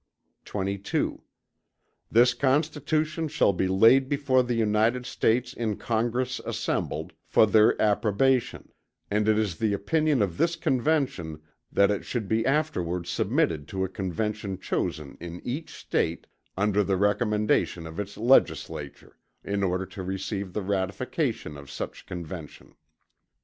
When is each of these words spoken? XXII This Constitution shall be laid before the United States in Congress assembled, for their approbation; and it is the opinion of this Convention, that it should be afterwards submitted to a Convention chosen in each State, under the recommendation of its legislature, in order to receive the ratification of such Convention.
XXII 0.51 1.19
This 2.09 2.33
Constitution 2.33 3.27
shall 3.27 3.53
be 3.53 3.67
laid 3.67 4.09
before 4.09 4.41
the 4.41 4.55
United 4.55 5.05
States 5.05 5.53
in 5.53 5.75
Congress 5.77 6.39
assembled, 6.43 7.13
for 7.23 7.45
their 7.45 7.79
approbation; 7.79 8.71
and 9.11 9.27
it 9.27 9.37
is 9.37 9.59
the 9.59 9.73
opinion 9.73 10.23
of 10.23 10.37
this 10.39 10.55
Convention, 10.55 11.39
that 11.71 11.91
it 11.91 12.03
should 12.03 12.27
be 12.27 12.43
afterwards 12.47 13.11
submitted 13.11 13.67
to 13.67 13.83
a 13.83 13.89
Convention 13.89 14.57
chosen 14.57 15.17
in 15.19 15.39
each 15.45 15.71
State, 15.71 16.25
under 16.57 16.83
the 16.83 16.97
recommendation 16.97 17.85
of 17.85 17.99
its 17.99 18.17
legislature, 18.17 19.19
in 19.43 19.61
order 19.61 19.85
to 19.85 20.01
receive 20.01 20.53
the 20.53 20.63
ratification 20.63 21.55
of 21.57 21.69
such 21.69 22.07
Convention. 22.07 22.73